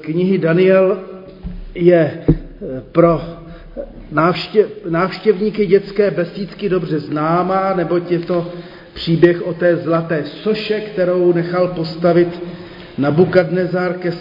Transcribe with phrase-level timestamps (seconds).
[0.00, 0.98] knihy Daniel
[1.74, 2.24] je
[2.92, 3.22] pro
[4.12, 8.52] návštěv, návštěvníky dětské besídky dobře známá, neboť je to
[8.94, 12.42] příběh o té zlaté soše, kterou nechal postavit
[12.98, 14.12] Nabukadnezar ke,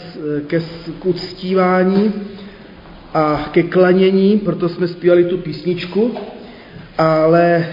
[0.48, 0.60] ke
[1.00, 2.14] k uctívání
[3.14, 6.16] a ke klanění, proto jsme zpívali tu písničku,
[6.98, 7.66] ale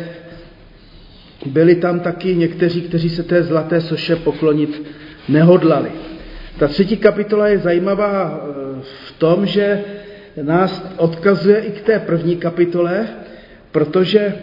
[1.47, 4.83] byli tam taky někteří, kteří se té zlaté soše poklonit
[5.29, 5.91] nehodlali.
[6.59, 9.85] Ta třetí kapitola je zajímavá eh, v tom, že
[10.43, 13.07] nás odkazuje i k té první kapitole,
[13.73, 14.35] protože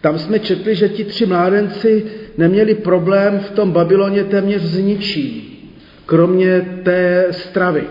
[0.00, 2.04] tam jsme četli, že ti tři mládenci
[2.38, 5.42] neměli problém v tom Babyloně téměř s ničím,
[6.06, 7.84] kromě té stravy.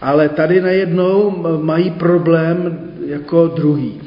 [0.00, 1.30] Ale tady najednou
[1.62, 4.00] mají problém jako druhý.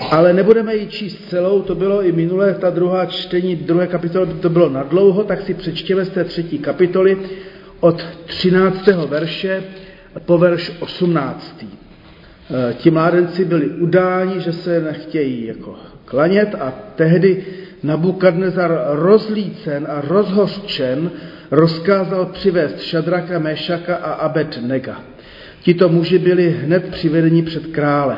[0.00, 4.48] Ale nebudeme ji číst celou, to bylo i minulé, ta druhá čtení, druhé kapitoly, to
[4.48, 7.18] bylo nadlouho, tak si přečtěme z té třetí kapitoly
[7.80, 8.86] od 13.
[8.86, 9.62] verše
[10.24, 11.64] po verš 18.
[11.64, 17.44] E, ti mládenci byli udáni, že se nechtějí jako klanět a tehdy
[17.82, 21.10] Nabukadnezar rozlícen a rozhořčen
[21.50, 25.02] rozkázal přivést Šadraka, Mešaka a Abednega.
[25.62, 28.16] Tito muži byli hned přivedeni před krále.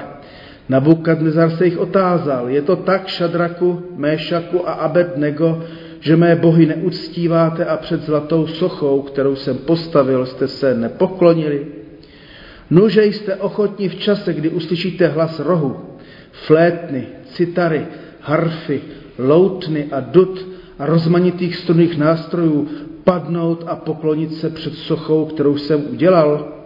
[0.69, 5.65] Nabukadnezar se jich otázal, je to tak, Šadraku, Méšaku a Abednego,
[6.01, 11.67] že mé bohy neuctíváte a před zlatou sochou, kterou jsem postavil, jste se nepoklonili?
[12.71, 15.77] Nuže jste ochotní v čase, kdy uslyšíte hlas rohu,
[16.33, 17.87] flétny, citary,
[18.21, 18.81] harfy,
[19.19, 20.47] loutny a dut
[20.79, 22.69] a rozmanitých strunných nástrojů
[23.05, 26.58] padnout a poklonit se před sochou, kterou jsem udělal?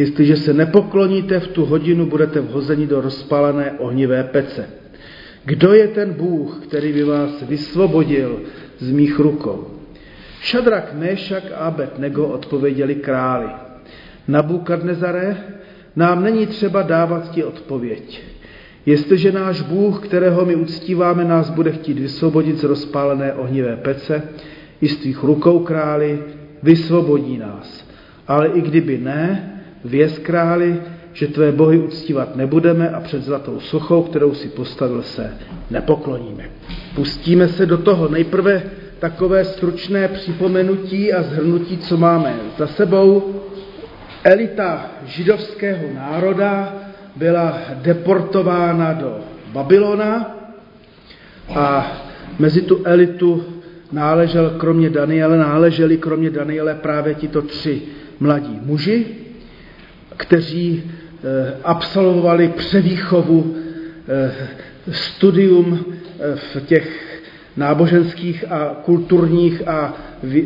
[0.00, 4.68] Jestliže se nepokloníte v tu hodinu, budete vhozeni do rozpálené ohnivé pece.
[5.44, 8.40] Kdo je ten Bůh, který by vás vysvobodil
[8.78, 9.66] z mých rukou?
[10.40, 13.48] Šadrak, Méšak a Abed-nego odpověděli králi.
[14.28, 15.36] Nabukadnezare,
[15.96, 18.22] nám není třeba dávat ti odpověď.
[18.86, 24.22] Jestliže náš Bůh, kterého my uctíváme, nás bude chtít vysvobodit z rozpálené ohnivé pece,
[24.80, 26.22] i z tvých rukou králi,
[26.62, 27.88] vysvobodí nás.
[28.28, 30.82] Ale i kdyby ne, věz králi,
[31.12, 35.34] že tvé bohy uctívat nebudeme a před zlatou sochou, kterou si postavil, se
[35.70, 36.44] nepokloníme.
[36.94, 38.08] Pustíme se do toho.
[38.08, 38.62] Nejprve
[38.98, 43.34] takové stručné připomenutí a zhrnutí, co máme za sebou.
[44.24, 46.74] Elita židovského národa
[47.16, 49.18] byla deportována do
[49.52, 50.36] Babylona
[51.54, 51.92] a
[52.38, 53.44] mezi tu elitu
[53.92, 57.82] náležel kromě Daniele, náleželi kromě Daniele právě tito tři
[58.20, 59.06] mladí muži,
[60.20, 63.56] kteří eh, absolvovali převýchovu,
[64.08, 64.32] eh,
[64.92, 66.86] studium eh, v těch
[67.56, 69.94] náboženských a kulturních a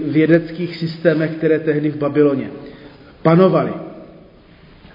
[0.06, 2.50] vědeckých systémech, které tehdy v Babyloně
[3.22, 3.72] panovaly.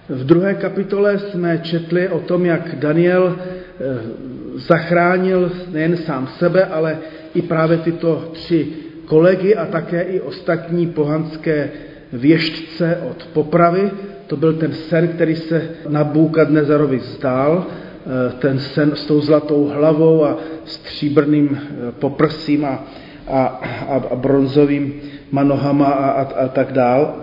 [0.09, 3.35] V druhé kapitole jsme četli o tom, jak Daniel
[4.55, 6.97] zachránil nejen sám sebe, ale
[7.35, 8.67] i právě tyto tři
[9.05, 11.69] kolegy a také i ostatní pohanské
[12.13, 13.91] věštce od popravy.
[14.27, 19.67] To byl ten sen, který se na Bůkadnezarovi zdál, eh, ten sen s tou zlatou
[19.67, 22.87] hlavou a stříbrným eh, poprsím a,
[23.27, 23.45] a,
[24.11, 24.93] a bronzovým
[25.31, 27.15] manohama a, a, a tak dál,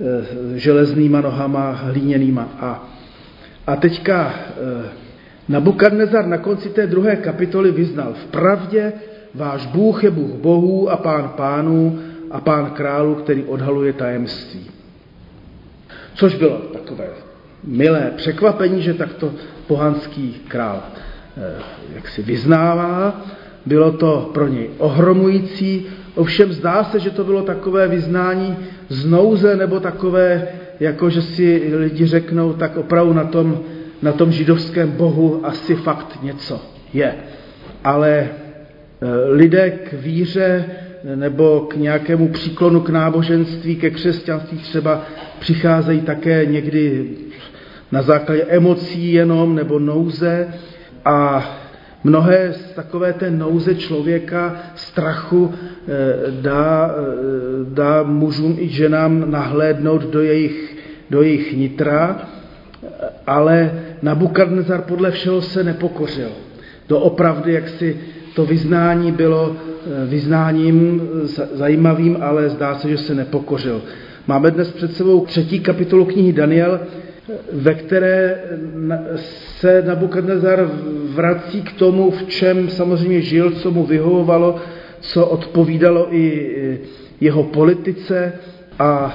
[0.00, 2.48] eh, železnýma nohama, hlíněnýma.
[2.60, 2.88] A,
[3.66, 4.34] a teďka
[5.50, 8.92] Nabukadnezar na konci té druhé kapitoly vyznal, v pravdě
[9.34, 11.98] váš Bůh je Bůh bohů a pán pánů
[12.30, 14.66] a pán králu, který odhaluje tajemství.
[16.14, 17.06] Což bylo takové
[17.64, 19.32] milé překvapení, že takto
[19.66, 20.82] pohanský král
[21.36, 21.62] eh,
[21.94, 23.20] jak si vyznává.
[23.66, 28.56] Bylo to pro něj ohromující, ovšem zdá se, že to bylo takové vyznání
[28.88, 30.48] z nouze, nebo takové,
[30.80, 33.60] jako že si lidi řeknou, tak opravdu na tom,
[34.02, 37.14] na tom židovském bohu asi fakt něco je.
[37.84, 38.28] Ale eh,
[39.30, 40.64] lidé k víře
[41.04, 45.02] nebo k nějakému příklonu k náboženství, ke křesťanství třeba
[45.38, 47.08] přicházejí také někdy
[47.92, 50.48] na základě emocí jenom nebo nouze
[51.04, 51.50] a
[52.04, 60.02] mnohé z takové té nouze člověka, strachu eh, dá, eh, dá mužům i ženám nahlédnout
[60.02, 60.76] do jejich,
[61.10, 62.28] do jejich nitra,
[63.26, 66.30] ale Nabukadnezar podle všeho se nepokořil.
[66.88, 67.96] Doopravdy, jak si
[68.34, 69.56] to vyznání bylo
[70.06, 71.02] vyznáním
[71.52, 73.82] zajímavým, ale zdá se, že se nepokořil.
[74.26, 76.80] Máme dnes před sebou třetí kapitolu knihy Daniel,
[77.52, 78.40] ve které
[79.58, 80.70] se Nabukadnezar
[81.14, 84.56] vrací k tomu, v čem samozřejmě žil, co mu vyhovovalo,
[85.00, 86.78] co odpovídalo i
[87.20, 88.32] jeho politice
[88.78, 89.14] a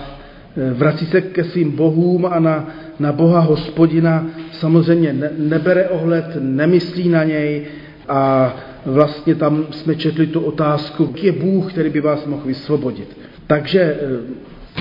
[0.73, 2.69] vrací se ke svým bohům a na,
[2.99, 7.61] na Boha hospodina samozřejmě ne, nebere ohled, nemyslí na něj
[8.07, 8.53] a
[8.85, 13.17] vlastně tam jsme četli tu otázku, je Bůh, který by vás mohl vysvobodit.
[13.47, 13.97] Takže e,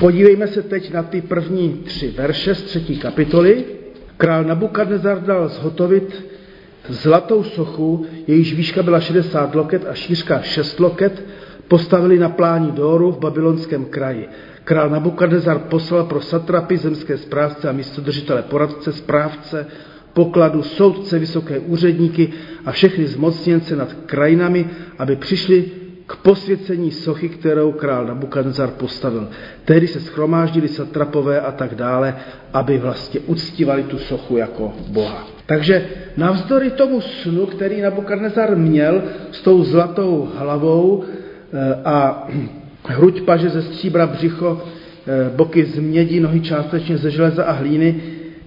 [0.00, 3.64] podívejme se teď na ty první tři verše z třetí kapitoly.
[4.16, 6.24] Král Nabukadnezar dal zhotovit
[6.88, 11.22] zlatou sochu, jejíž výška byla 60 loket a šířka 6 loket,
[11.68, 14.28] postavili na pláni Dóru v babylonském kraji.
[14.64, 19.66] Král Nabukadnezar poslal pro satrapy, zemské správce a místodržitele poradce, správce,
[20.14, 22.32] pokladu, soudce, vysoké úředníky
[22.64, 24.66] a všechny zmocněnce nad krajinami,
[24.98, 25.64] aby přišli
[26.06, 29.28] k posvěcení sochy, kterou král Nabukadnezar postavil.
[29.64, 32.16] Tehdy se schromáždili satrapové a tak dále,
[32.52, 35.28] aby vlastně uctívali tu sochu jako boha.
[35.46, 39.02] Takže navzdory tomu snu, který Nabukadnezar měl
[39.32, 42.28] s tou zlatou hlavou eh, a
[42.88, 44.62] hruď paže ze stříbra, břicho,
[45.06, 48.02] eh, boky z mědi, nohy částečně ze železa a hlíny,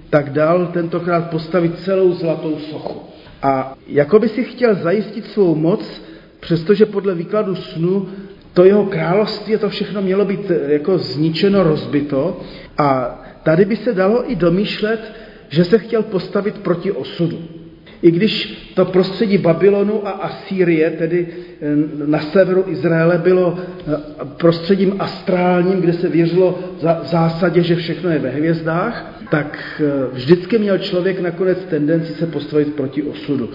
[0.09, 3.01] tak dal tentokrát postavit celou zlatou sochu.
[3.41, 6.01] A jako by si chtěl zajistit svou moc,
[6.39, 8.07] přestože podle výkladu snu
[8.53, 12.39] to jeho království, to všechno mělo být eh, jako zničeno, rozbito.
[12.77, 15.13] A tady by se dalo i domýšlet,
[15.49, 17.56] že se chtěl postavit proti osudu.
[18.01, 23.95] I když to prostředí Babylonu a Asýrie, tedy eh, na severu Izraele, bylo eh,
[24.37, 30.57] prostředím astrálním, kde se věřilo v zásadě, že všechno je ve hvězdách, tak eh, vždycky
[30.57, 33.49] měl člověk nakonec tendenci se postavit proti osudu.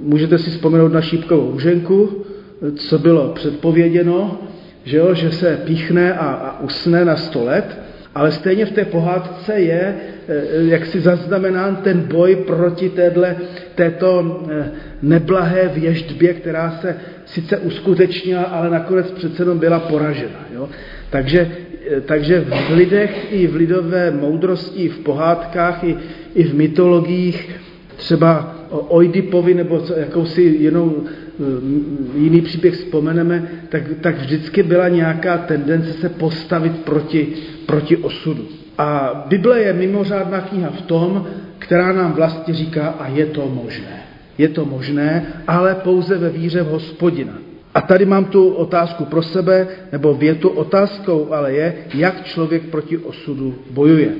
[0.00, 2.24] Můžete si vzpomenout na šípkovou ženku,
[2.76, 4.40] co bylo předpověděno,
[4.84, 7.78] že, jo, že se píchne a, a usne na sto let,
[8.14, 9.94] ale stejně v té pohádce je
[10.28, 13.36] eh, jak si zaznamenán ten boj proti téhle,
[13.74, 14.70] této eh,
[15.02, 20.46] neblahé věždbě, která se sice uskutečnila, ale nakonec přece jenom byla poražena.
[20.54, 20.68] Jo?
[21.10, 21.50] Takže,
[21.90, 25.96] eh, takže v lidech i v lidové moudrosti, v pohádkách, i,
[26.34, 27.50] i v mytologiích,
[27.96, 31.04] třeba o Oidipovi nebo jakousi jinou
[32.14, 37.28] jiný příběh vzpomeneme, tak, tak vždycky byla nějaká tendence se postavit proti,
[37.66, 38.48] proti osudu.
[38.78, 41.26] A Bible je mimořádná kniha v tom,
[41.58, 44.02] která nám vlastně říká, a je to možné.
[44.38, 47.38] Je to možné, ale pouze ve víře v hospodina.
[47.74, 52.98] A tady mám tu otázku pro sebe, nebo větu otázkou, ale je, jak člověk proti
[52.98, 54.10] osudu bojuje.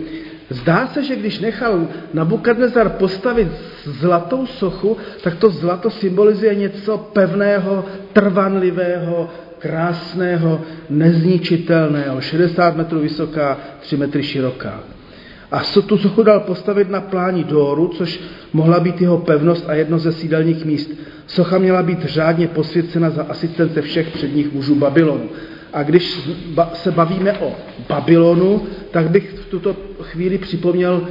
[0.50, 3.48] Zdá se, že když nechal Nabukadnezar postavit
[3.84, 10.60] zlatou sochu, tak to zlato symbolizuje něco pevného, trvanlivého, krásného,
[10.90, 14.80] nezničitelného, 60 metrů vysoká, 3 metry široká.
[15.50, 18.20] A tu sochu dal postavit na pláni Dóru, což
[18.52, 20.90] mohla být jeho pevnost a jedno ze sídelních míst.
[21.26, 25.28] Socha měla být řádně posvěcena za asistence všech předních mužů Babylonu.
[25.72, 26.18] A když
[26.74, 27.56] se bavíme o
[27.88, 31.08] Babylonu, tak bych v tuto chvíli připomněl,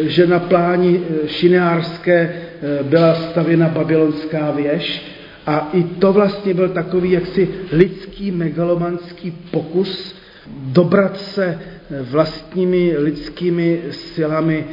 [0.00, 5.02] že na pláni eh, šineárské eh, byla stavěna babylonská věž
[5.46, 10.14] a i to vlastně byl takový jaksi lidský megalomanský pokus
[10.56, 14.64] dobrat se eh, vlastními lidskými silami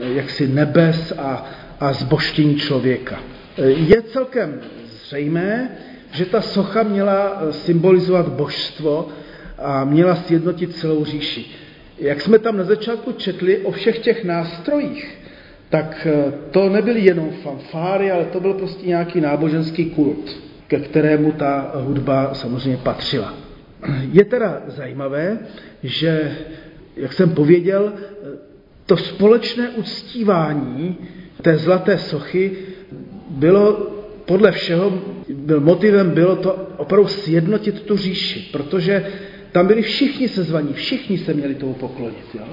[0.00, 3.20] jaksi nebes a, a zboštění člověka.
[3.66, 5.70] Je celkem zřejmé,
[6.12, 9.08] že ta socha měla symbolizovat božstvo
[9.58, 11.46] a měla sjednotit celou říši.
[11.98, 15.18] Jak jsme tam na začátku četli o všech těch nástrojích,
[15.68, 21.32] tak eh, to nebyly jenom fanfáry, ale to byl prostě nějaký náboženský kult, ke kterému
[21.32, 23.34] ta hudba samozřejmě patřila.
[24.12, 25.38] Je teda zajímavé,
[25.82, 26.36] že,
[26.96, 27.92] jak jsem pověděl,
[28.86, 30.96] to společné uctívání
[31.42, 32.52] té zlaté sochy
[33.30, 33.90] bylo
[34.24, 35.02] podle všeho,
[35.58, 39.06] motivem bylo to opravdu sjednotit tu říši, protože
[39.52, 42.34] tam byli všichni sezvaní, všichni se měli tomu poklonit.
[42.34, 42.46] Jo?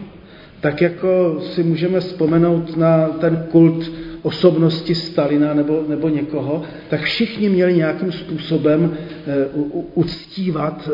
[0.62, 7.50] Tak jako si můžeme vzpomenout na ten kult osobnosti Stalina nebo, nebo někoho, tak všichni
[7.50, 8.98] měli nějakým způsobem
[9.28, 9.46] e,
[9.94, 10.90] uctívat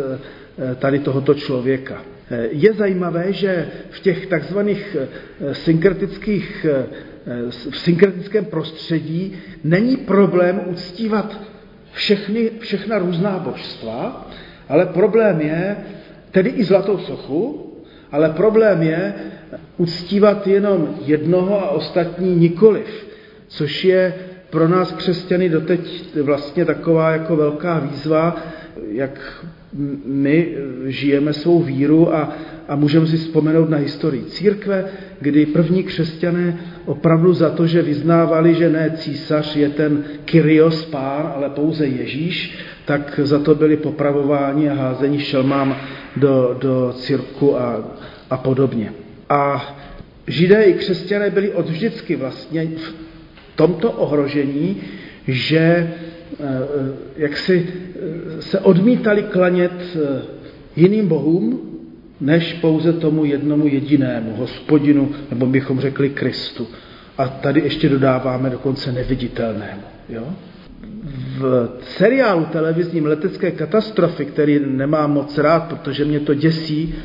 [0.72, 2.04] e, tady tohoto člověka.
[2.50, 4.98] Je zajímavé, že v těch takzvaných
[5.52, 6.66] synkretických,
[7.70, 11.40] v synkretickém prostředí není problém uctívat
[11.92, 14.28] všechny, všechna různá božstva,
[14.70, 15.78] ale problém je,
[16.32, 17.72] tedy i zlatou sochu,
[18.12, 19.14] ale problém je
[19.78, 23.08] uctívat jenom jednoho a ostatní nikoliv,
[23.48, 24.14] což je
[24.50, 28.36] pro nás křesťany doteď vlastně taková jako velká výzva,
[28.92, 29.44] jak
[30.06, 30.56] my
[30.86, 32.34] žijeme svou víru a,
[32.68, 34.86] a můžeme si vzpomenout na historii církve,
[35.20, 41.32] kdy první křesťané opravdu za to, že vyznávali, že ne císař je ten Kyrios pán,
[41.36, 45.78] ale pouze Ježíš, tak za to byli popravováni a házení šelmám
[46.16, 47.84] do, do cirku a,
[48.30, 48.94] a podobně.
[49.30, 49.76] A
[50.28, 52.94] židé i křesťané byli od vždycky vlastně v
[53.56, 54.78] tomto ohrožení,
[55.28, 55.94] že
[57.18, 59.98] jak si eh, se odmítali klanět
[60.76, 61.62] jiným bohům,
[62.22, 66.68] než pouze tomu jednomu jedinému, hospodinu, nebo bychom řekli Kristu.
[67.18, 69.82] A tady ještě dodáváme dokonce neviditelnému.
[70.10, 70.28] Jo?
[71.38, 76.96] V seriálu televizním Letecké katastrofy, který nemám moc rád, protože mě to děsí,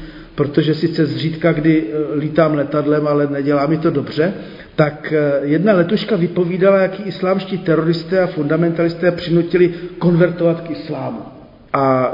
[0.40, 4.32] protože sice zřídka, kdy eh, lítám letadlem, ale nedělá mi to dobře,
[4.74, 11.20] tak eh, jedna letuška vypovídala, jaký islámští teroristé a fundamentalisté přinutili konvertovat k islámu.
[11.72, 12.12] A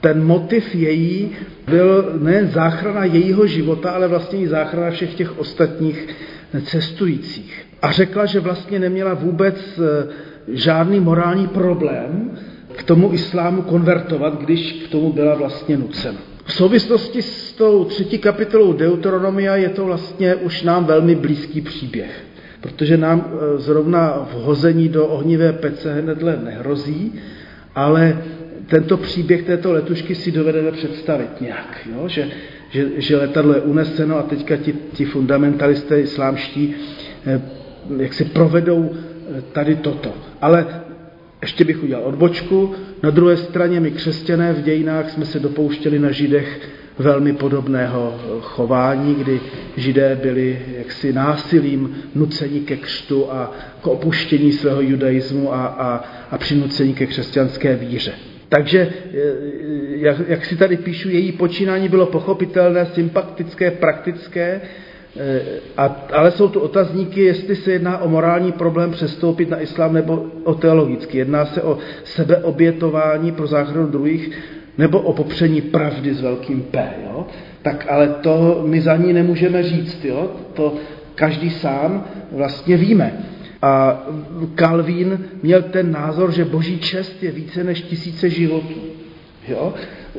[0.00, 1.30] ten motiv její
[1.68, 6.08] byl nejen záchrana jejího života, ale vlastně i záchrana všech těch ostatních
[6.64, 7.66] cestujících.
[7.82, 10.08] A řekla, že vlastně neměla vůbec eh,
[10.48, 12.30] žádný morální problém
[12.76, 16.37] k tomu islámu konvertovat, když k tomu byla vlastně nucena.
[16.48, 22.24] V souvislosti s tou třetí kapitolou Deuteronomia je to vlastně už nám velmi blízký příběh,
[22.60, 27.12] protože nám eh, zrovna vhození do ohnivé pece hnedle nehrozí,
[27.74, 28.22] ale
[28.66, 32.08] tento příběh této letušky si dovedeme představit nějak, jo?
[32.08, 32.28] Že,
[32.70, 36.74] že, že letadlo je uneseno a teďka ti, ti fundamentalisté islámští
[37.26, 37.40] eh,
[37.96, 40.14] jak si provedou eh, tady toto.
[40.40, 40.66] Ale
[41.42, 42.74] ještě bych udělal odbočku.
[43.02, 46.60] Na druhé straně my křesťané v dějinách jsme se dopouštěli na židech
[46.98, 49.40] velmi podobného chování, kdy
[49.76, 53.52] židé byli jaksi násilím nuceni ke křtu a
[53.82, 58.12] k opuštění svého judaismu a, a, a přinucení ke křesťanské víře.
[58.48, 59.18] Takže, eh,
[59.96, 64.60] jak, jak si tady píšu, její počínání bylo pochopitelné, sympatické, praktické,
[65.76, 70.26] a, ale jsou tu otazníky, jestli se jedná o morální problém přestoupit na islám nebo
[70.44, 71.18] o teologický.
[71.18, 74.30] Jedná se o sebeobětování pro záchranu druhých
[74.78, 76.88] nebo o popření pravdy s velkým P.
[77.04, 77.26] Jo?
[77.62, 80.04] Tak ale to my za ní nemůžeme říct.
[80.04, 80.30] Jo?
[80.54, 80.74] To
[81.14, 83.12] každý sám vlastně víme.
[83.62, 84.02] A
[84.54, 88.80] Kalvín měl ten názor, že boží čest je více než tisíce životů.
[89.48, 89.74] Jo?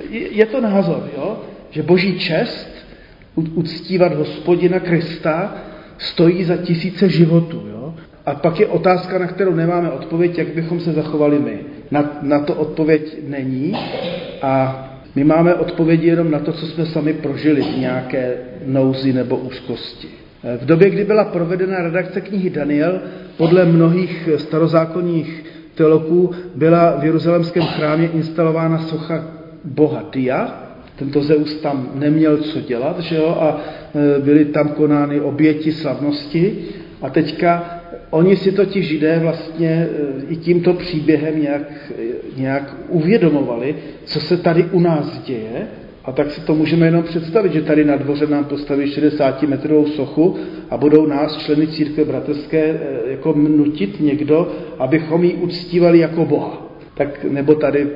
[0.09, 1.37] Je to názor, jo?
[1.69, 2.69] že boží čest,
[3.35, 5.55] uctívat hospodina Krista,
[5.97, 7.63] stojí za tisíce životů.
[7.71, 7.93] Jo?
[8.25, 11.59] A pak je otázka, na kterou nemáme odpověď, jak bychom se zachovali my.
[11.91, 13.75] Na, na to odpověď není
[14.41, 19.37] a my máme odpovědi jenom na to, co jsme sami prožili v nějaké nouzi nebo
[19.37, 20.07] úzkosti.
[20.61, 23.01] V době, kdy byla provedena redakce knihy Daniel,
[23.37, 25.43] podle mnohých starozákonních
[25.75, 29.25] teologů byla v Jeruzalémském chrámě instalována socha
[29.65, 30.68] boha Dia.
[30.99, 33.37] Tento Zeus tam neměl co dělat, že jo?
[33.39, 33.61] a
[34.17, 36.57] e, byly tam konány oběti slavnosti.
[37.01, 39.87] A teďka oni si to ti židé vlastně e,
[40.29, 41.91] i tímto příběhem nějak,
[42.37, 43.75] nějak uvědomovali,
[44.05, 45.67] co se tady u nás děje
[46.05, 49.85] a tak si to můžeme jenom představit, že tady na dvoře nám postaví 60 metrovou
[49.85, 50.35] sochu
[50.69, 56.67] a budou nás, členy církve bratrské, jako nutit někdo, abychom ji uctívali jako Boha.
[56.93, 57.87] Tak, nebo tady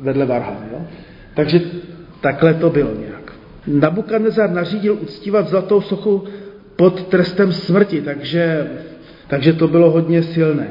[0.00, 0.68] vedle Varhan.
[0.72, 0.78] Jo?
[1.34, 1.60] Takže
[2.20, 3.32] takhle to bylo nějak.
[3.66, 6.24] Nabukadnezar nařídil uctívat zlatou sochu
[6.76, 8.70] pod trestem smrti, takže,
[9.26, 10.68] takže to bylo hodně silné.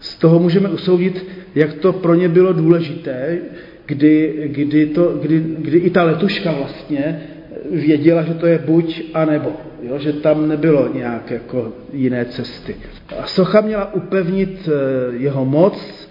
[0.00, 3.38] Z toho můžeme usoudit, jak to pro ně bylo důležité,
[3.86, 7.20] kdy, kdy, to, kdy, kdy i ta letuška vlastně
[7.70, 9.98] věděla, že to je buď a nebo, jo?
[9.98, 12.76] že tam nebylo nějak jako jiné cesty.
[13.18, 16.08] A socha měla upevnit eh, jeho moc,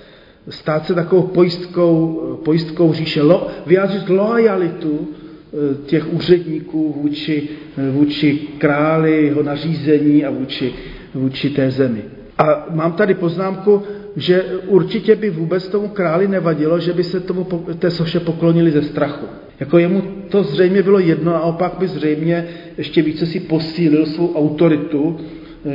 [0.50, 8.40] stát se takovou pojistkou, pojistkou říše, lo, vyjádřit loajalitu eh, těch úředníků vůči, eh, vůči
[8.58, 10.74] králi, jeho nařízení a vůči,
[11.14, 12.02] vůči té zemi.
[12.38, 13.82] A mám tady poznámku,
[14.16, 17.44] že určitě by vůbec tomu králi nevadilo, že by se tomu
[17.80, 19.26] té soše poklonili ze strachu.
[19.60, 24.36] Jako jemu to zřejmě bylo jedno, a opak by zřejmě ještě více si posílil svou
[24.36, 25.18] autoritu,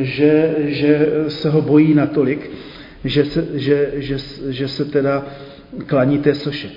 [0.01, 2.51] že, že se ho bojí natolik,
[3.05, 4.17] že se, že, že,
[4.49, 5.27] že se teda
[5.87, 6.69] klaní té soše.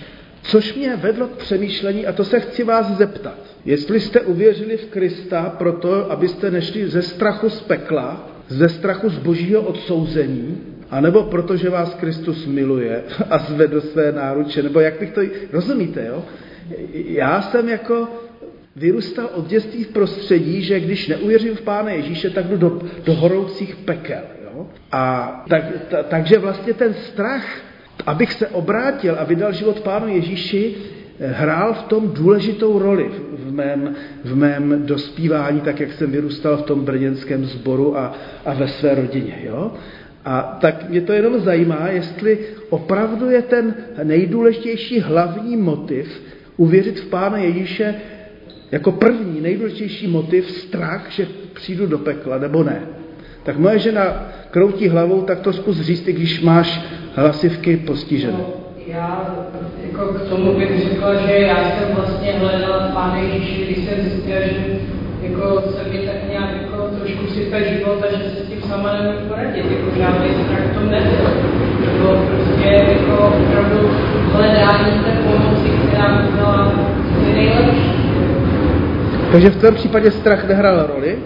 [0.42, 3.38] Což mě vedlo k přemýšlení, a to se chci vás zeptat.
[3.66, 9.18] Jestli jste uvěřili v Krista proto, abyste nešli ze strachu z pekla, ze strachu z
[9.18, 10.58] božího odsouzení,
[10.90, 15.22] anebo protože vás Kristus miluje a zve do své náruče, nebo jak bych to...
[15.52, 16.24] Rozumíte, jo?
[16.94, 18.08] Já jsem jako
[18.76, 23.14] vyrůstal od dětství v prostředí, že když neuvěřím v Pána Ježíše, tak jdu do, do
[23.14, 24.22] horoucích pekel.
[24.92, 27.46] A tak, ta, takže vlastně ten strach,
[28.06, 30.76] abych se obrátil a vydal život Pánu Ježíši,
[31.20, 36.62] hrál v tom důležitou roli v mém, v mém dospívání, tak jak jsem vyrůstal v
[36.62, 38.14] tom brněnském sboru a,
[38.46, 39.40] a ve své rodině.
[39.44, 39.72] Jo?
[40.26, 46.22] A tak mě to jenom zajímá, jestli opravdu je ten nejdůležitější hlavní motiv
[46.58, 47.96] uvěřit v Pána Ježíše
[48.72, 52.82] jako první, nejdůležitější motiv strach, že přijdu do pekla, nebo ne.
[53.48, 56.82] Tak moje žena kroutí hlavou, tak to zkus říct, i když máš
[57.16, 58.38] hlasivky postižené.
[58.38, 58.46] No,
[58.88, 59.24] já
[59.88, 64.40] jako k tomu bych řekla, že já jsem vlastně hledala Pána Ježíši, když jsem zjistila,
[64.42, 64.80] že
[65.22, 68.94] jako se mi tak nějak jako trošku sype život a že se s tím sama
[68.94, 71.28] nemůžu poradit, jako žádný strach v tom nebyl.
[71.86, 73.90] To bylo prostě jako opravdu
[74.32, 76.74] hledání té pomoci, která by byla
[77.34, 77.92] nejlepší.
[79.32, 81.18] Takže v tom případě strach nehrál roli?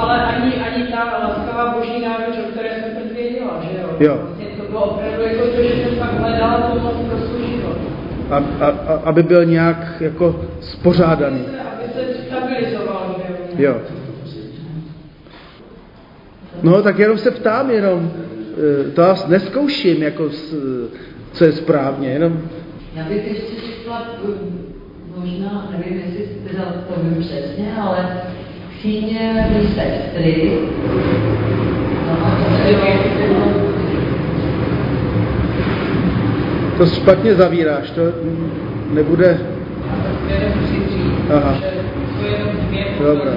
[0.00, 3.88] Ale ani, ani ta laskavá boží náruč, o které jsem teď věděla, že jo?
[4.00, 4.18] Jo.
[4.22, 7.76] Vlastně to bylo opravdu jako to, že jsem pak hledala pomoc pro svůj život.
[8.30, 11.40] A, a, a, aby byl nějak jako spořádaný.
[11.40, 13.72] Aby se, aby se stabilizoval, že jo?
[13.72, 13.80] Jo.
[16.62, 18.10] No, tak jenom se ptám, jenom
[18.86, 20.28] eh, to já neskouším, jako,
[21.32, 22.42] co je správně, jenom...
[22.94, 24.06] Já bych ještě řekla,
[25.16, 28.22] možná, nevím, jestli teda to vím přesně, ale
[28.80, 30.58] třídně sestry,
[32.06, 33.60] no
[36.78, 38.00] to špatně zavíráš, to
[38.92, 39.38] nebude...
[41.34, 41.54] Aha.
[42.98, 43.32] Dobrá.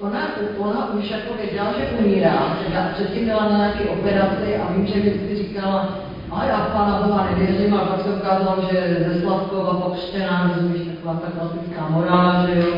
[0.00, 4.86] Ona, ona už jako věděla, že umírá, že předtím byla na nějaké operaci a vím,
[4.86, 5.98] že vždycky říkala,
[6.36, 10.88] a já v Pána Boha nevěřím, a pak se ukázalo, že ze Slavkova pokřtěná, rozumíš,
[10.88, 12.74] taková ta klasická morála, že jo,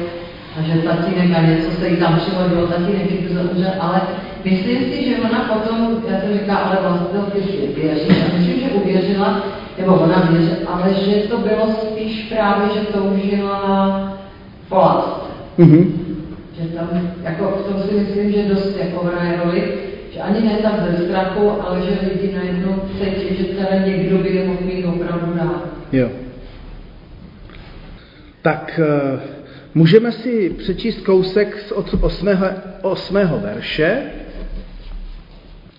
[0.59, 4.01] a že tatínek a něco se jí tam přihodilo, tatínek si to zemřel, ale
[4.45, 8.61] myslím si, že ona potom, já jsem říká, ale vlastně ty si věří, a myslím,
[8.61, 9.43] že uvěřila,
[9.79, 14.19] nebo ona věří, ale že to bylo spíš právě, že toužila
[14.69, 15.31] po lásce.
[15.59, 15.93] Mm-hmm.
[16.61, 16.89] Že tam,
[17.23, 19.73] jako v tom si myslím, že dost jako hraje roli,
[20.19, 24.29] že ani ne tak ze strachu, ale že lidi najednou cítí, že teda někdo by
[24.29, 25.69] je mohl mít opravdu dát.
[25.93, 26.11] Jo.
[28.43, 29.21] Tak uh,
[29.75, 32.29] můžeme si přečíst kousek z od 8.
[32.83, 33.17] 8.
[33.43, 34.03] verše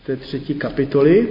[0.06, 1.28] té třetí kapitoly.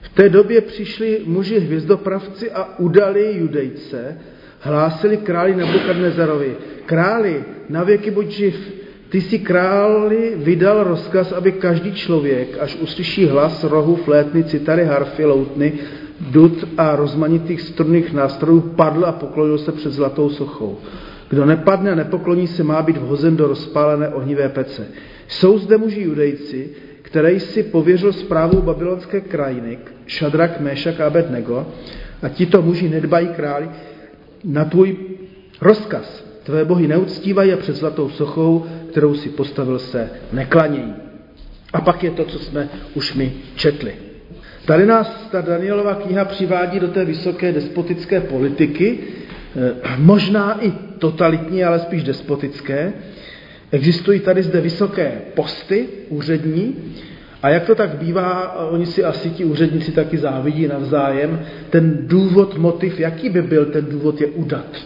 [0.00, 4.18] V té době přišli muži hvězdopravci a udali judejce,
[4.60, 8.77] hlásili králi Nabukadnezarovi, králi, na věky buď živ,
[9.08, 15.24] ty si králi vydal rozkaz, aby každý člověk, až uslyší hlas rohu, flétny, citary, harfy,
[15.24, 15.72] loutny,
[16.20, 20.78] dud a rozmanitých strunných nástrojů, padl a poklonil se před zlatou sochou.
[21.28, 24.86] Kdo nepadne a nepokloní se, má být vhozen do rozpálené ohnivé pece.
[25.28, 26.70] Jsou zde muži judejci,
[27.02, 31.66] které si pověřil zprávou babylonské krajiny, Šadrak, Mešak a Abednego,
[32.22, 33.68] a tito muži nedbají králi
[34.44, 34.96] na tvůj
[35.60, 36.24] rozkaz.
[36.42, 40.94] Tvé bohy neuctívají a před zlatou sochou, kterou si postavil, se neklanějí.
[41.72, 43.92] A pak je to, co jsme už mi četli.
[44.64, 48.98] Tady nás ta Danielova kniha přivádí do té vysoké despotické politiky,
[49.56, 52.92] eh, možná i totalitní, ale spíš despotické.
[53.72, 56.76] Existují tady zde vysoké posty úřední
[57.42, 61.40] a jak to tak bývá, oni si asi ti úředníci taky závidí navzájem.
[61.70, 64.76] Ten důvod, motiv, jaký by byl ten důvod, je udat.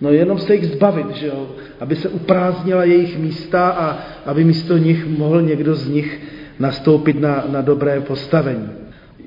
[0.00, 1.48] No jenom se jich zbavit, že jo?
[1.82, 6.20] Aby se uprázdnila jejich místa a aby místo nich mohl někdo z nich
[6.58, 8.70] nastoupit na, na dobré postavení.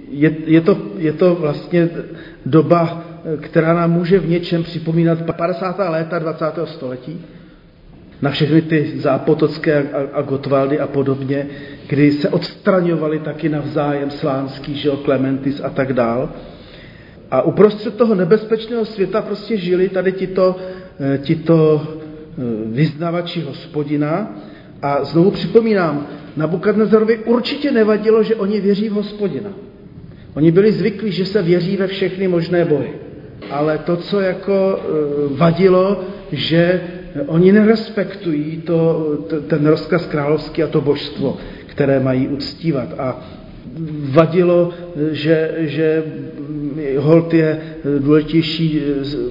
[0.10, 1.90] Je, je, to, je to vlastně
[2.46, 3.04] doba,
[3.42, 5.80] která nám může v něčem připomínat 50.
[5.90, 6.46] léta 20.
[6.66, 7.22] století,
[8.22, 11.48] na všechny ty zápotocké a, a Gotwaldy a podobně,
[11.88, 16.30] kdy se odstraňovali taky navzájem Slánský, že Klementis a tak dál.
[17.32, 20.56] A uprostřed toho nebezpečného světa prostě žili tady tito,
[21.00, 21.82] eh, tito
[22.66, 24.36] vyznavači hospodina.
[24.82, 29.50] A znovu připomínám, Nabukadnezarovi určitě nevadilo, že oni věří v hospodina.
[30.34, 32.94] Oni byli zvyklí, že se věří ve všechny možné bohy.
[33.52, 34.84] Ale to, co jako eh,
[35.38, 36.82] vadilo, že
[37.28, 39.12] oni nerespektují to,
[39.48, 43.00] ten rozkaz královský a to božstvo, které mají uctívat.
[43.00, 43.26] A
[44.12, 44.74] vadilo,
[45.12, 46.04] že, že
[46.98, 47.60] hold je
[48.00, 48.82] důležitější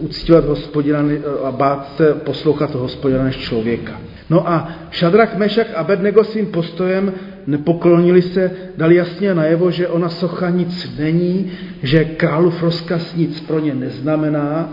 [0.00, 1.04] uctívat hospodina
[1.44, 4.00] a bát se poslouchat hospodina než člověka.
[4.30, 7.12] No a Šadrak, Mešak a Abednego svým postojem
[7.46, 11.52] nepoklonili se, dali jasně najevo, že ona socha nic není,
[11.82, 14.72] že králův rozkaz nic pro ně neznamená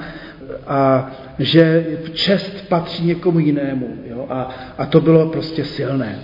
[0.67, 3.87] a že čest patří někomu jinému.
[4.09, 4.25] Jo?
[4.29, 6.19] A, a to bylo prostě silné.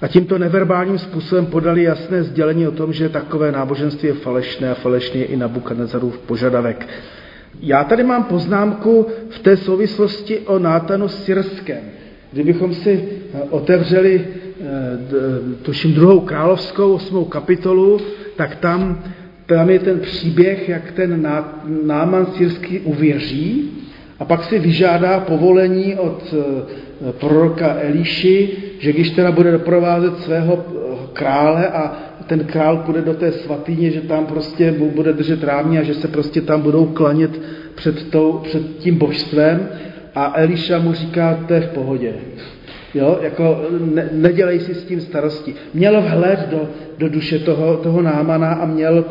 [0.00, 4.74] A tímto neverbálním způsobem podali jasné sdělení o tom, že takové náboženství je falešné a
[4.74, 6.88] falešný je i Nabukadnezarův požadavek.
[7.60, 11.82] Já tady mám poznámku v té souvislosti o Nátanu Syrském.
[12.32, 14.64] Kdybychom si eh, otevřeli, eh,
[15.62, 18.00] tuším, druhou královskou osmou kapitolu,
[18.36, 19.04] tak tam,
[19.46, 21.28] tam je ten příběh, jak ten
[21.84, 23.70] Náman syrský uvěří
[24.18, 30.64] a pak si vyžádá povolení od eh, proroka Eliši, že když teda bude doprovázet svého
[31.12, 35.82] krále a ten král půjde do té svatyně, že tam prostě bude držet rámě a
[35.82, 37.40] že se prostě tam budou klanět
[37.74, 39.68] před, tou, před tím božstvem
[40.14, 42.12] a Eliša mu říká, to je v pohodě.
[42.94, 43.62] Jo, jako
[43.94, 45.54] ne, nedělej si s tím starosti.
[45.74, 49.04] Měl vhled do, do duše toho, toho námana a měl,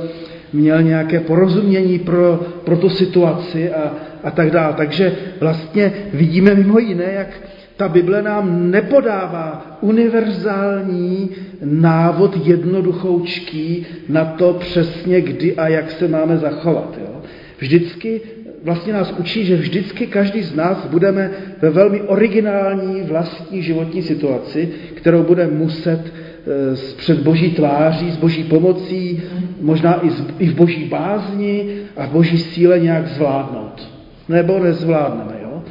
[0.53, 4.73] měl nějaké porozumění pro, pro tu situaci a, a tak dále.
[4.73, 7.27] Takže vlastně vidíme mimo jiné, jak
[7.77, 11.29] ta Bible nám nepodává univerzální
[11.63, 16.97] návod jednoduchoučký na to přesně kdy a jak se máme zachovat.
[17.01, 17.21] Jo?
[17.59, 18.21] Vždycky
[18.63, 21.31] vlastně nás učí, že vždycky každý z nás budeme
[21.61, 28.43] ve velmi originální vlastní životní situaci, kterou bude muset eh, před boží tváří, s boží
[28.43, 29.21] pomocí,
[29.61, 31.65] možná i, z, i v boží bázni
[31.97, 33.89] a v boží síle nějak zvládnout.
[34.29, 35.63] Nebo nezvládneme, jo?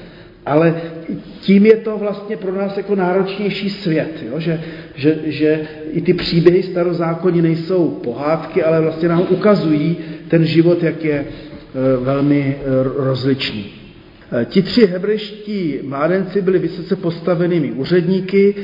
[0.47, 0.75] Ale
[1.40, 4.40] tím je to vlastně pro nás jako náročnější svět, jo?
[4.40, 4.61] Že,
[4.94, 5.61] že, že
[5.92, 9.96] i ty příběhy starozákonní nejsou pohádky, ale vlastně nám ukazují
[10.29, 11.25] ten život, jak je
[11.75, 12.64] Eh, velmi eh,
[12.96, 13.72] rozliční.
[14.33, 18.55] Eh, ti tři hebrejští mládenci byli vysoce postavenými úředníky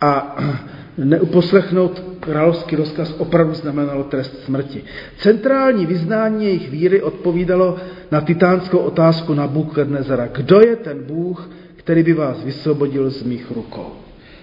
[0.00, 0.36] a
[0.98, 4.82] neuposlechnout královský rozkaz opravdu znamenalo trest smrti.
[5.18, 7.76] Centrální vyznání jejich víry odpovídalo
[8.10, 9.78] na titánskou otázku na Bůh
[10.32, 11.50] Kdo je ten Bůh,
[11.88, 13.92] který by vás vysvobodil z mých rukou?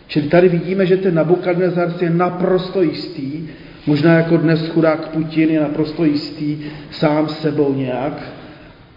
[0.07, 3.47] Čili tady vidíme, že ten Nabukadnezar je naprosto jistý,
[3.87, 6.57] Možná jako dnes chudák Putin je naprosto jistý
[6.91, 8.23] sám sebou nějak.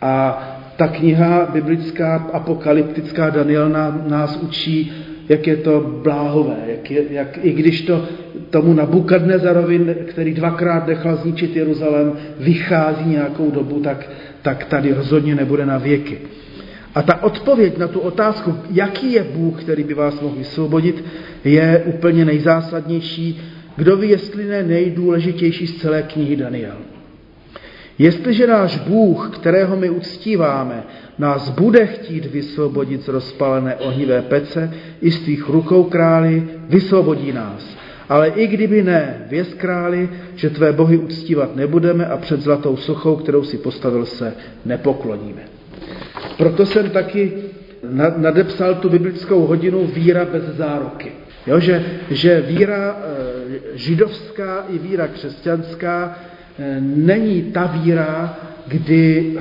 [0.01, 0.43] A
[0.77, 3.69] ta kniha biblická, apokalyptická Daniel
[4.09, 4.93] nás učí,
[5.29, 8.05] jak je to bláhové, jak, je, jak i když to
[8.51, 14.11] tomu Nabukadnezarovi, který dvakrát nechal zničit Jeruzalém, vychází nějakou dobu, tak,
[14.43, 16.19] tak tady rozhodně nebude na věky.
[16.99, 21.05] A ta odpověď na tu otázku, jaký je Bůh, který by vás mohl vysvobodit,
[21.45, 23.41] je úplně nejzásadnější
[23.79, 26.77] kdo ví, jestli ne nejdůležitější z celé knihy Daniel.
[27.99, 30.83] Jestliže náš Bůh, kterého my uctíváme,
[31.19, 37.77] nás bude chtít vysvobodit z rozpalené ohnivé pece i z tvých rukou králi, vysvobodí nás.
[38.09, 43.17] Ale i kdyby ne, věz králi, že tvé bohy uctívat nebudeme a před zlatou sochou,
[43.17, 44.35] kterou si postavil, se
[44.65, 45.58] nepokloníme.
[46.37, 47.33] Proto jsem taky
[48.17, 51.13] nadepsal tu biblickou hodinu víra bez záruky.
[51.47, 56.19] Jo, že, že víra eh, židovská i víra křesťanská
[56.59, 59.33] eh, není ta víra, kdy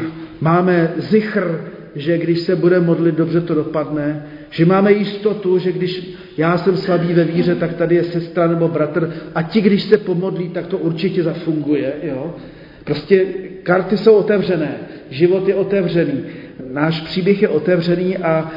[0.42, 6.18] máme zichr, že když se bude modlit, dobře to dopadne, že máme jistotu, že když
[6.38, 9.98] já jsem slabý ve víře, tak tady je sestra nebo bratr a ti, když se
[9.98, 11.94] pomodlí, tak to určitě zafunguje.
[12.04, 12.36] Jo?
[12.84, 13.26] Prostě
[13.64, 14.76] karty jsou otevřené,
[15.10, 16.24] život je otevřený,
[16.74, 18.52] náš příběh je otevřený a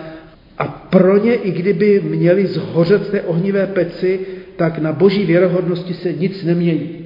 [0.60, 4.20] a pro ně, i kdyby měli zhořet té ohnivé peci,
[4.56, 6.98] tak na boží věrohodnosti se nic nemění.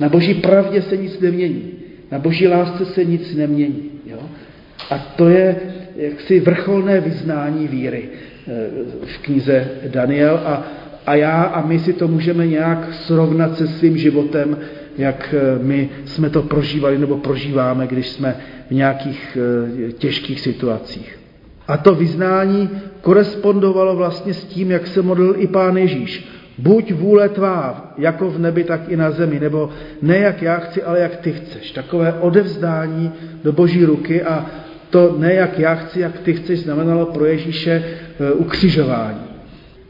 [0.00, 1.72] Na boží pravdě se nic nemění.
[2.12, 3.90] Na boží lásce se nic nemění.
[4.06, 4.18] Jo?
[4.90, 5.56] A to je
[5.96, 8.66] jaksi vrcholné vyznání víry eh,
[9.06, 10.66] v knize Daniel a,
[11.06, 14.56] a já a my si to můžeme nějak srovnat se svým životem,
[14.98, 18.36] jak eh, my jsme to prožívali nebo prožíváme, když jsme
[18.68, 19.38] v nějakých
[19.88, 21.18] eh, těžkých situacích.
[21.68, 26.28] A to vyznání korespondovalo vlastně s tím, jak se modlil i pán Ježíš.
[26.58, 29.70] Buď vůle tvá, jako v nebi, tak i na zemi, nebo
[30.02, 31.72] ne jak já chci, ale jak ty chceš.
[31.72, 33.12] Takové odevzdání
[33.44, 34.46] do boží ruky a
[34.90, 39.33] to ne jak já chci, jak ty chceš, znamenalo pro Ježíše e, ukřižování.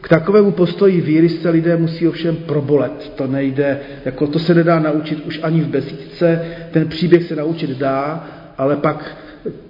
[0.04, 3.12] K takovému postoji víry se lidé musí ovšem probolet.
[3.16, 7.70] To nejde, jako to se nedá naučit už ani v besídce, ten příběh se naučit
[7.70, 8.26] dá,
[8.58, 9.16] ale pak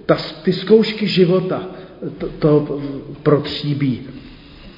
[0.05, 1.63] ta, ty zkoušky života,
[2.17, 2.79] to, to
[3.23, 4.01] protříbí.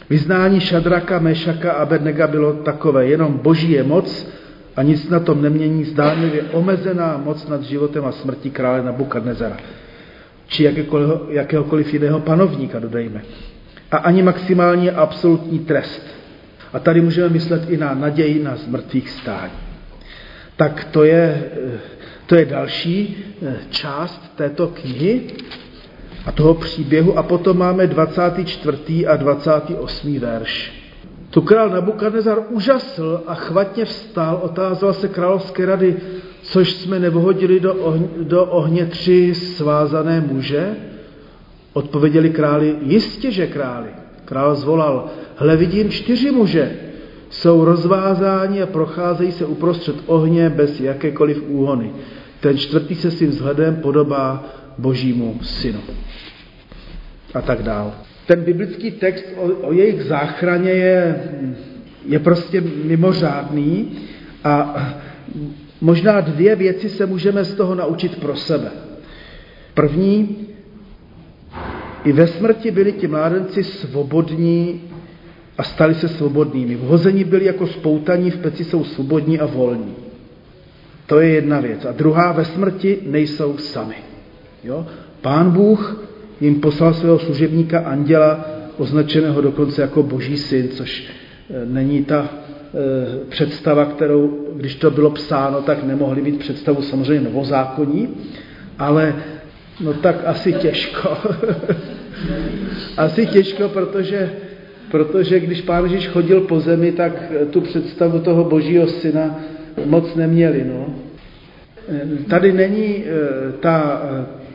[0.09, 4.29] Vyznání Šadraka, Mešaka a Abednega bylo takové, jenom boží je moc
[4.75, 9.57] a nic na tom nemění zdánlivě omezená moc nad životem a smrtí krále Nabukadnezara.
[10.47, 13.21] Či jakékoliv, jakéhokoliv jiného panovníka, dodejme.
[13.91, 16.01] A ani maximální absolutní trest.
[16.73, 19.53] A tady můžeme myslet i na naději na zmrtvých stání.
[20.55, 21.43] Tak to je,
[22.25, 25.21] to je další eh, část této knihy
[26.25, 29.07] a toho příběhu a potom máme 24.
[29.07, 30.19] a 28.
[30.19, 30.73] verš.
[31.29, 35.95] Tu král Nabukadnezar užasl a chvatně vstal, otázal se královské rady,
[36.41, 40.75] což jsme nevohodili do ohně, do ohně tři svázané muže?
[41.73, 43.89] Odpověděli králi, jistě, že králi.
[44.25, 46.71] Král zvolal, hle vidím čtyři muže,
[47.29, 51.91] jsou rozvázáni a procházejí se uprostřed ohně bez jakékoliv úhony.
[52.39, 54.45] Ten čtvrtý se svým vzhledem podobá
[54.77, 55.79] božímu synu.
[57.33, 57.93] A tak dál.
[58.25, 61.23] Ten biblický text o, o jejich záchraně je,
[62.05, 63.91] je prostě mimořádný
[64.43, 64.75] a
[65.81, 68.71] možná dvě věci se můžeme z toho naučit pro sebe.
[69.73, 70.46] První,
[72.07, 74.81] i ve smrti byli ti mládenci svobodní
[75.57, 76.75] a stali se svobodnými.
[76.75, 79.95] V hození byli jako spoutaní, v peci jsou svobodní a volní.
[81.05, 81.85] To je jedna věc.
[81.85, 83.95] A druhá, ve smrti nejsou sami.
[84.63, 84.85] Jo?
[85.21, 86.05] Pán Bůh
[86.41, 88.45] jim poslal svého služebníka anděla,
[88.77, 95.09] označeného dokonce jako boží syn, což e, není ta e, představa, kterou, když to bylo
[95.09, 98.09] psáno, tak nemohli mít představu samozřejmě novozákonní,
[98.79, 99.15] ale
[99.79, 101.17] no tak asi těžko.
[102.97, 104.29] asi těžko, protože,
[104.91, 109.39] protože když pán Ježíš chodil po zemi, tak tu představu toho božího syna
[109.85, 110.65] moc neměli.
[110.67, 110.95] No.
[112.29, 113.03] Tady není
[113.59, 114.01] ta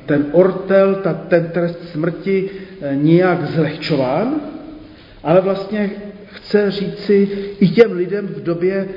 [0.07, 4.41] ten ortel, ta, ten trest smrti eh, nijak zlehčován,
[5.23, 5.91] ale vlastně
[6.27, 7.29] chce říci
[7.61, 8.89] i těm lidem v době eh,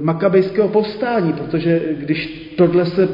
[0.00, 3.08] makabejského povstání, protože když tohle se,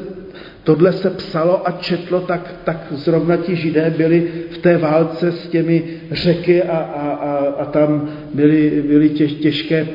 [0.64, 5.48] tohle se psalo a četlo, tak, tak zrovna ti židé byli v té válce s
[5.48, 9.86] těmi řeky a, a, a, a tam byly, byly těž, těžké,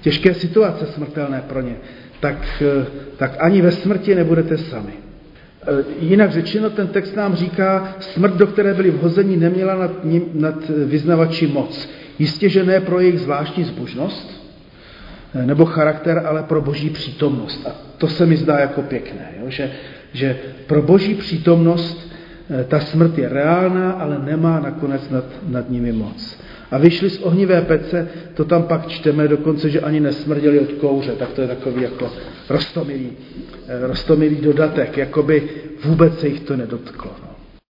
[0.00, 1.76] těžké situace smrtelné pro ně.
[2.20, 2.86] Tak, eh,
[3.16, 4.92] tak ani ve smrti nebudete sami.
[5.62, 10.24] Eh, jinak řečeno, ten text nám říká, smrt, do které byli vhozeni, neměla nad, ním,
[10.34, 11.90] nad vyznavači moc.
[12.18, 14.47] Jistě, že ne pro jejich zvláštní zbožnost
[15.34, 17.66] nebo charakter, ale pro boží přítomnost.
[17.66, 19.44] A to se mi zdá jako pěkné, jo?
[19.50, 19.70] Že,
[20.12, 22.12] že pro boží přítomnost
[22.50, 26.40] eh, ta smrt je reálná, ale nemá nakonec nad, nad nimi moc.
[26.70, 31.12] A vyšli z ohnivé pece, to tam pak čteme dokonce, že ani nesmrděli od kouře,
[31.12, 32.12] tak to je takový jako
[32.50, 33.12] rostomilý,
[33.68, 35.48] eh, rostomilý dodatek, jako by
[35.84, 37.27] vůbec se jich to nedotklo.